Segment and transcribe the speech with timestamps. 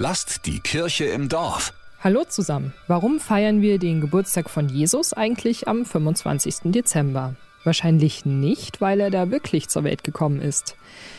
[0.00, 1.74] Lasst die Kirche im Dorf.
[2.04, 2.72] Hallo zusammen.
[2.86, 6.70] Warum feiern wir den Geburtstag von Jesus eigentlich am 25.
[6.70, 7.34] Dezember?
[7.64, 10.76] Wahrscheinlich nicht, weil er da wirklich zur Welt gekommen ist.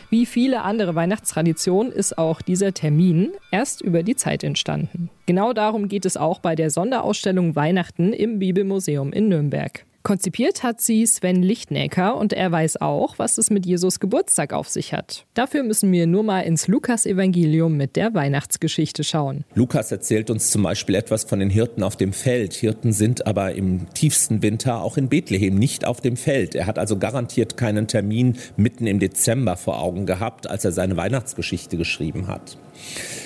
[0.09, 5.09] Wie viele andere Weihnachtstraditionen ist auch dieser Termin erst über die Zeit entstanden.
[5.25, 9.85] Genau darum geht es auch bei der Sonderausstellung Weihnachten im Bibelmuseum in Nürnberg.
[10.03, 14.69] Konzipiert hat sie Sven Lichtnecker und er weiß auch, was es mit Jesus Geburtstag auf
[14.69, 15.25] sich hat.
[15.33, 19.43] Dafür müssen wir nur mal ins Lukas-Evangelium mit der Weihnachtsgeschichte schauen.
[19.55, 22.53] Lukas erzählt uns zum Beispiel etwas von den Hirten auf dem Feld.
[22.53, 26.55] Hirten sind aber im tiefsten Winter auch in Bethlehem nicht auf dem Feld.
[26.55, 30.95] Er hat also garantiert keinen Termin mitten im Dezember vor Augen gehabt, als er seine
[30.95, 32.57] Weihnachtsgeschichte geschrieben hat.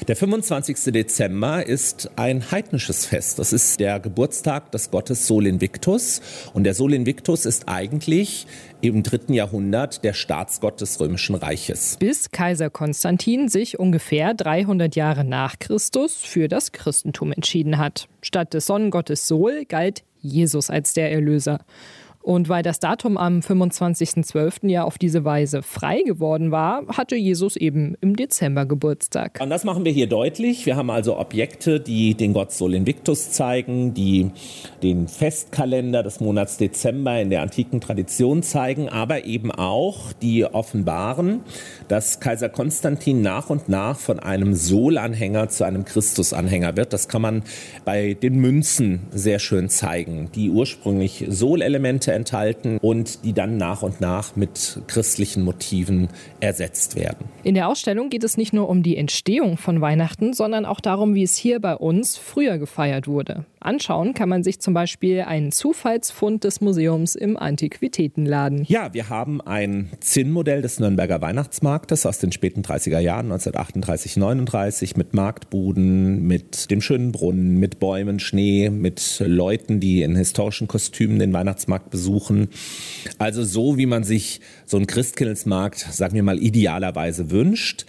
[0.08, 0.92] Der 25.
[0.92, 3.40] Dezember ist ein heidnisches Fest.
[3.40, 6.22] Das ist der Geburtstag des Gottes Sol Invictus.
[6.54, 8.46] Und der Sol Invictus ist eigentlich
[8.82, 11.96] im dritten Jahrhundert der Staatsgott des Römischen Reiches.
[12.00, 18.10] Bis Kaiser Konstantin sich ungefähr 300 Jahre nach Christus für das Christentum entschieden hat.
[18.22, 21.60] Statt des Sonnengottes Sol galt Jesus als der Erlöser.
[22.24, 24.70] Und weil das Datum am 25.12.
[24.70, 29.42] ja auf diese Weise frei geworden war, hatte Jesus eben im Dezember Geburtstag.
[29.42, 30.66] Und das machen wir hier deutlich.
[30.66, 34.32] Wir haben also Objekte, die den Gott Sol Invictus zeigen, die
[34.82, 41.42] den Festkalender des Monats Dezember in der antiken Tradition zeigen, aber eben auch die offenbaren,
[41.90, 46.94] dass Kaiser Konstantin nach und nach von einem Sol-Anhänger zu einem Christus-Anhänger wird.
[46.94, 47.44] Das kann man
[47.84, 54.02] bei den Münzen sehr schön zeigen, die ursprünglich Sol-Elemente enthalten und die dann nach und
[54.02, 57.26] nach mit christlichen Motiven ersetzt werden.
[57.44, 61.16] In der Ausstellung geht es nicht nur um die Entstehung von Weihnachten, sondern auch darum,
[61.16, 63.46] wie es hier bei uns früher gefeiert wurde.
[63.64, 68.66] Anschauen kann man sich zum Beispiel einen Zufallsfund des Museums im Antiquitätenladen.
[68.68, 74.98] Ja, wir haben ein Zinnmodell des Nürnberger Weihnachtsmarktes aus den späten 30er Jahren, 1938, 39,
[74.98, 81.20] mit Marktbuden, mit dem schönen Brunnen, mit Bäumen, Schnee, mit Leuten, die in historischen Kostümen
[81.20, 82.03] den Weihnachtsmarkt besuchen.
[83.18, 87.86] Also so, wie man sich so einen Christkindlesmarkt, sagen wir mal, idealerweise wünscht.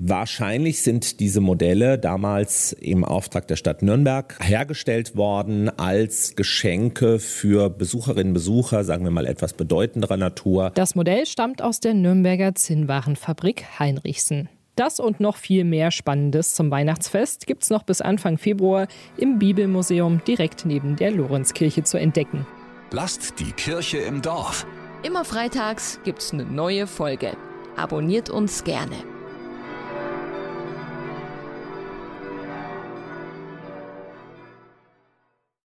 [0.00, 7.68] Wahrscheinlich sind diese Modelle damals im Auftrag der Stadt Nürnberg hergestellt worden als Geschenke für
[7.68, 10.70] Besucherinnen und Besucher, sagen wir mal etwas bedeutenderer Natur.
[10.74, 14.48] Das Modell stammt aus der Nürnberger Zinnwarenfabrik Heinrichsen.
[14.76, 18.86] Das und noch viel mehr Spannendes zum Weihnachtsfest gibt es noch bis Anfang Februar
[19.16, 22.46] im Bibelmuseum direkt neben der Lorenzkirche zu entdecken.
[22.90, 24.66] Lasst die Kirche im Dorf.
[25.02, 27.36] Immer freitags gibt's eine neue Folge.
[27.76, 28.96] Abonniert uns gerne.